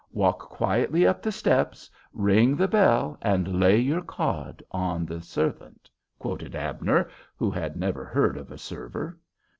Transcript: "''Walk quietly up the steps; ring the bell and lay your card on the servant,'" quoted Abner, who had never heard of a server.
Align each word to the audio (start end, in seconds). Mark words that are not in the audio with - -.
"''Walk 0.11 0.39
quietly 0.49 1.05
up 1.05 1.21
the 1.21 1.31
steps; 1.31 1.87
ring 2.11 2.55
the 2.55 2.67
bell 2.67 3.19
and 3.21 3.59
lay 3.59 3.77
your 3.77 4.01
card 4.01 4.63
on 4.71 5.05
the 5.05 5.21
servant,'" 5.21 5.91
quoted 6.17 6.55
Abner, 6.55 7.07
who 7.37 7.51
had 7.51 7.77
never 7.77 8.03
heard 8.05 8.35
of 8.35 8.49
a 8.51 8.57
server. 8.57 9.19